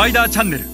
[0.00, 0.64] パイダーチャンネル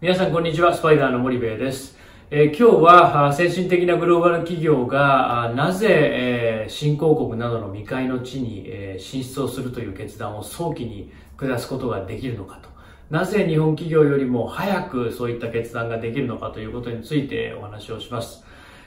[0.00, 0.72] 皆さんこんにちは。
[0.72, 1.98] スパイダーの森部です、
[2.30, 12.68] えー今日は先進的なグローバル企業がなぜ、えー新興国などの未開の地に、えー進出をするという決断を早期に下すことができるのかと。
[13.10, 18.45] なぜ日本企業よりも早くそういった決断ができるのかということについてお話をします。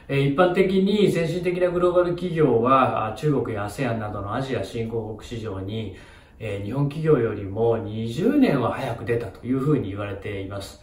[0.09, 5.95] 一般的に先進的なグローバル企業は中国や ASEAN などのアジア新興国市場に、
[6.39, 10.81] 日本企業よりも20年は早く出たというふうに言われています。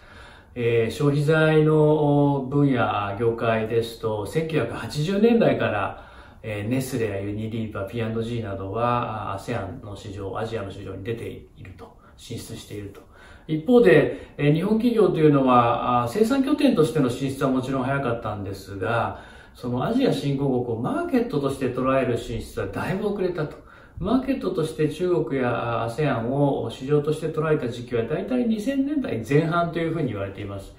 [0.55, 6.09] え消費財の分野、業界ですと、1980年代から、
[6.45, 13.01] えネスレやユニリーバ、P&G などは、ASEAN の市場、アジアの市場に出ていると、進出していると。
[13.49, 19.23] 一方で、日本企業というのは、生産拠点としての進出はもちろん早かったんですが、
[19.55, 23.57] そのアジア新興国をマーケットとして捉える進出はだいぶ遅れたと。
[23.99, 30.75] マーケットとして中国や ASEAN を市場として捉えた時期は大体2000年代前半というふうに言われています。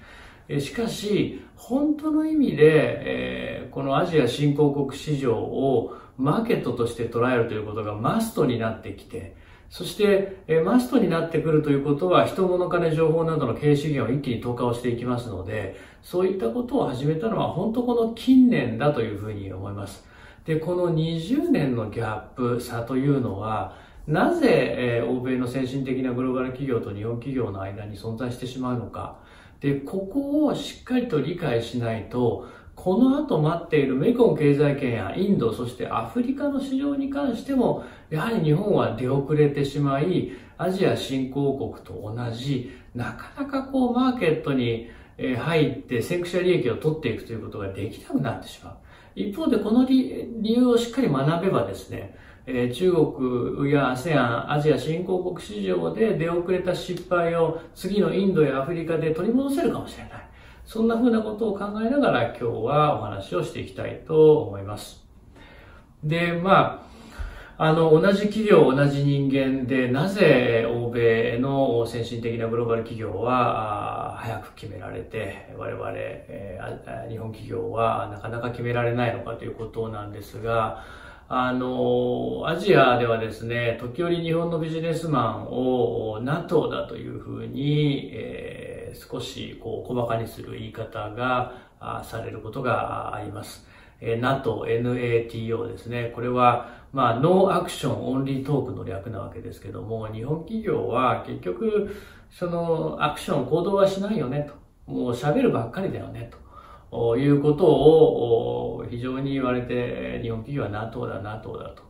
[0.60, 9.36] しかし、本当の意味で、えこのアジア新興国市場をマーケットとして捉えるということがマストになってきて、
[9.70, 20.06] そして、えマストになってくるということは、人物金情報などの経営資源を一気に投下をしていきますので、そういったことを始めたのは本当この近年だというふうに思います。
[20.46, 29.18] で、この20年のギャップ差というのは、なぜ、え欧米の先進的なグローバル企業と日本企業の間に存在してしまうのか。
[29.60, 32.46] で、ここをしっかりと理解しないと、
[32.84, 48.74] この後待っているメコン経済圏やインド、そしてアフリカの市場に関しても、やはり日本は出遅れてしまい、アジア新興国と同じ、なかなかこうマーケットに入って先駆者利益を取っていくということができなくなってしまう。
[49.16, 60.27] 一方でこの理由をしっかり学べばですね、え中国や ASEAN、アジア新興国市場で出遅れた失敗を次のインドやアフリカで取り戻せるかもしれない。
[60.68, 65.02] そんな風なことを考えながら今日はお話をしていきたいと思います。
[66.04, 66.86] で、ま
[67.56, 80.84] あ、あの、同じ企業、同じ人間で、なぜ欧米の先進的なグローバル企業は早く決められて、我々、えー日本企業はなかなか決められないのかということなんですが、
[81.30, 93.66] あの、アジアではですね、時折日本のビジネスマンを NATO だというふうに、えー少しこう小馬鹿にする言い方があされることがあります。
[94.00, 96.12] えー NATO、NATO ですね。
[96.14, 101.94] これは、まあ、ノーアクションオンリートークの略なわけですけども、日本企業は結局、
[102.30, 104.48] そのアクション、行動はしないよね
[104.86, 104.92] と。
[104.92, 106.30] もう喋るばっかりだよね
[106.90, 107.16] と。
[107.18, 111.87] いうことをお非常に言われて、日本企業は NATO だ、NATO だと。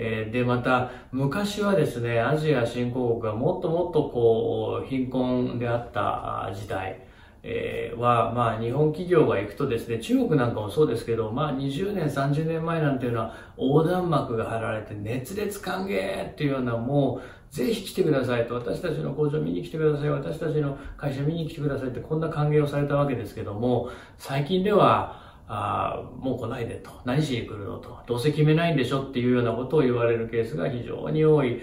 [0.00, 7.00] えで、また、昔はですね、アジア新興国がもっともっとこう、貧困であった時代、
[7.42, 17.20] えは、まあ、日本企業が行くとですね、中国なんかもそうですけど、まあ、20年、30年前なんていうのは、横断幕が張られて、熱烈歓迎っていうような、も
[17.50, 26.90] う、ぜひ来てくださいと、私たちの工場見に来てください、私たちの会社見に来てくださいって、こんな歓迎をされたわけですけども、最近では、あーもう来ないでと。
[27.04, 27.98] 何しに来るのと。
[28.06, 31.60] どうせ決めないんでしょっていうようなことを言われるケースが非常に多い。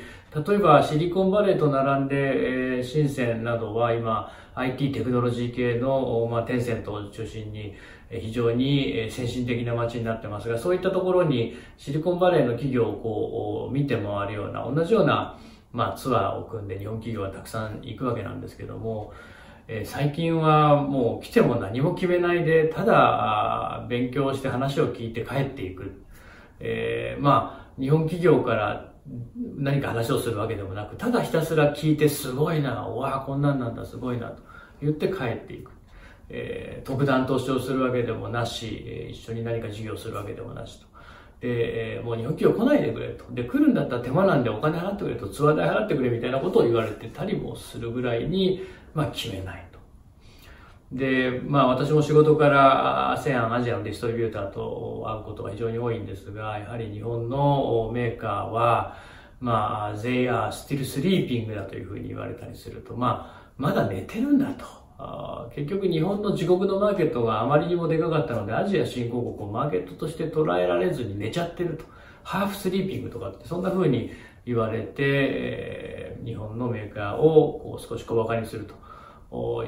[0.48, 7.74] 例えばシリコンバレーと並んで、えー深センなどは今 IT テクノロジー系の、まあ、テンセントを中心に
[8.10, 15.38] 非常に先進的な街になってますが、そういったところにシリコンバレーの企業をこう見て回るような、同じような
[15.76, 19.12] まあ、ツアーを組んで日本企業はたくさん行くわけなんですけども、
[19.68, 26.04] え最近はもう来ても何も決めないで、ただ勉強して話を聞いて帰っていく。
[26.60, 28.94] えーまあ、日本企業から
[29.58, 34.44] 何か話をするわけでもなく、ただひたすら聞いてすごいな、うわあこんなんなんだ、すごいな、と
[34.82, 35.72] 言って帰っていく。
[36.30, 40.86] えー特段投資をするわけでもなし、え一緒に何か事業するわけでもなしと。
[41.42, 43.26] で、えーもう日本企業来ないでくれと。
[43.32, 48.62] で、来るんだったら手間なんでお金払ってくれと、ツアー代払ってくれみたいなことを言われてたりもするぐらいに、
[48.96, 49.80] まあ決めないと。
[50.92, 58.98] で、まあ私も仕事から ASEAN、アジアのディストリビューターと会うことが非常に多いんですが、やはり日本のメーカーは、
[59.40, 64.66] まあ、they are still sleeping だというふうに言われたりすると、まあ、まだ寝てるんだと。
[65.54, 71.84] 結局日本の自国のマーケットがあまりにもでかかったので、アジア新興国をマーケットとして捉えられずに寝ちゃってると。
[72.24, 74.12] ハーフスリーピングとかって、そんな風に
[74.46, 78.74] 言われて、日本のメーカーを少し小馬鹿にすると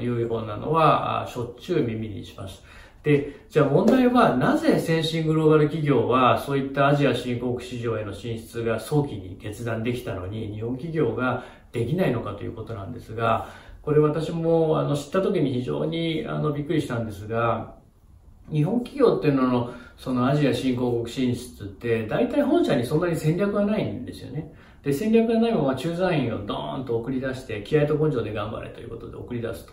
[0.00, 2.62] いうようなのは、しょっちゅう耳にします。
[3.02, 13.48] で、じゃあ問題はなぜ先進グローバル企業はそういったアジア新興国市場への進出が早期に決断できたのに日本企業ができないのかということなんですが、
[13.82, 17.77] これ私もあの知った時に非常にあのびっくりしたんですが、
[18.52, 24.52] 日本企業っていうののそのアジア新興国進出って大体本社にそんなに戦略がないんですよね。
[24.82, 29.72] で、戦略がないまま駐在員をドーンと送り出して気合と根性で頑張れということで送り出すと。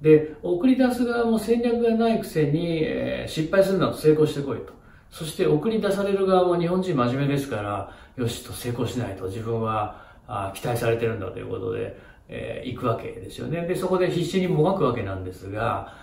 [0.00, 4.72] で、送り出す側も戦略がないくせに、えー、失敗するなと成功してこいと。
[5.10, 11.96] そして送り出される側も日本人真面目ですから、よしと成功しないと自分はあ期待されてるんだということで、
[12.28, 13.62] えー、行くわけですよね。
[13.62, 15.94] で、そこで必死にもがくわけなんですが、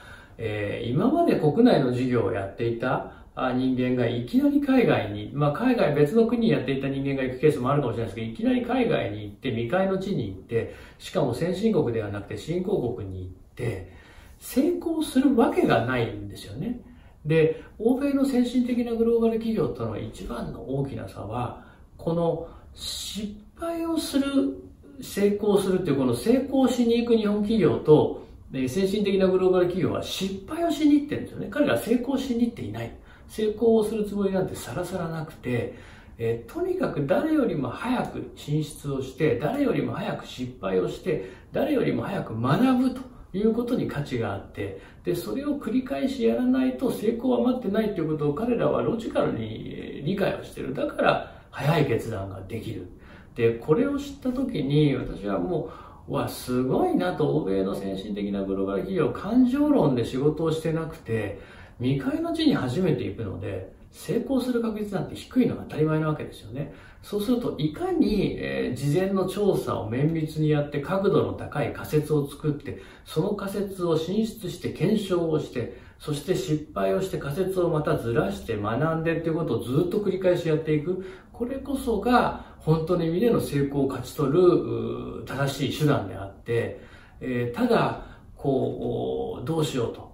[0.43, 13.91] えー、今まで国内の事業をやっていた人間がいきなり海外に、まあ海外別の国にやっていた人間が行くケースもあるかもしれないですけど、いきなり海外に行って未開の地に行って、しかも先進国ではなくて新興国に行って、
[14.39, 16.79] 成功するわけがないんですよね。
[17.23, 21.63] で、欧米の先進的なグローバル企業との一番の大きな差は、
[21.97, 24.57] この失敗をする、
[25.01, 31.47] 成功するっていうこの成功しに行く日本企業と、で先進的なグローバル企業は失敗をしに行ってるんですよね。
[31.49, 32.91] 彼らは成功しに行っていない。
[33.29, 35.73] 成功をするつもりなんてさらさらなくて、
[36.17, 43.01] え、とにかく誰よりも早く進出をして、誰よりも早く失敗をして、誰よりも早く学ぶと
[43.33, 50.73] いうことに価値があって、で、それを繰り返しやらないと成功は待ってないということを彼らはロジカルに理解をしている。
[50.73, 52.87] だから早い決断ができる。
[53.35, 61.39] で、これを知った時に私はもう、わ、すごいなと欧米の先進的なグローバル企業、感情論で仕事をしてなくて、
[61.79, 66.73] 未開の地に初めて行くので、成功する確率なんて低いのが当たり前なわけですよね。
[67.03, 81.05] そうすると、いかに、えー、事前の調査を綿密にやって角度の高い仮説を作って、その仮説を進出して検証をして、そして失敗をして仮説をまたずらして学んでっていうことをずっと繰り返しやっていく。
[81.31, 86.81] これこそが本当の意味での成功を勝ち取る正しい手段であって、
[87.19, 88.03] えー、ただ、
[88.35, 90.11] こう、どうしようと。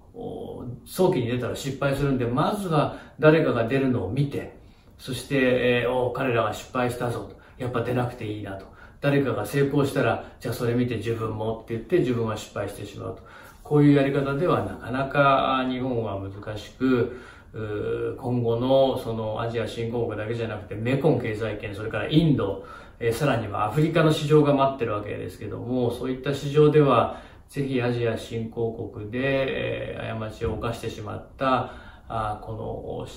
[0.86, 4.58] 早期に出たら失敗するんで、まずは誰かが出るのを見て、
[4.98, 7.38] そして、えー、お彼らが失敗したぞと。
[7.58, 8.66] やっぱ出なくていいなと。
[9.00, 13.24] 誰かが成功したら、じゃあそれ見て自分もって言って自分は失敗してしまうと。
[13.68, 17.20] こういうやり方ではなかなか日本は難しく、
[18.18, 22.66] 今後のそのアジア新興国だけじゃなくてメコン経済圏、それからインド、
[23.00, 31.74] えさらにはアフリカの市場が待ってるわけですけども、そういった市場ではぜひアジア新興国で、えー、過ちを犯してしまった
[32.10, 33.08] あこの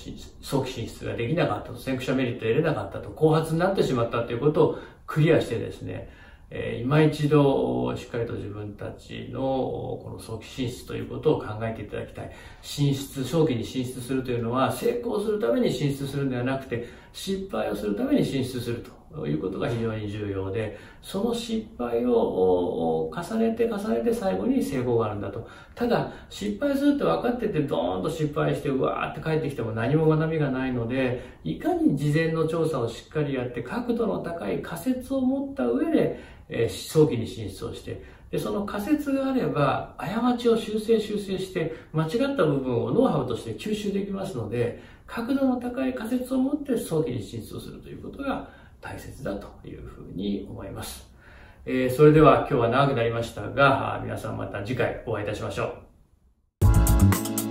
[0.41, 4.77] 早期進出ができなかったと、先駆者メリットを得れなかったと、後発になってしまったということを
[5.07, 6.09] クリアしてですね、
[6.53, 12.31] え、今一度しっかりと自分たちのこの早期進出ということを考えていただきたい。
[12.61, 19.01] 進出、早期に進出するというのは成功するために進出するんではなくて、失敗をするために進出すると。
[19.27, 25.45] いうことが非常に重要で、その失敗を重ねて重ねて最後に成功があるんだと。
[25.75, 38.01] ただ、失敗するって分かっててドーンと失敗してうわーって帰ってきても何も学びがないので、いかに事前の調査をしっかりやって角度の高い仮説を持った上で、早期に進出をして、
[38.31, 51.07] で、その仮説があれば、過ちを修正修正して、間違った部分をノウハウとして吸収できますので、角度の高い仮説を持って早期に進出をするということが、大切だというふうに思います。
[51.65, 57.50] えー、それでは今日は長くなりましたが、皆さんまた次回お会いいたしましょう。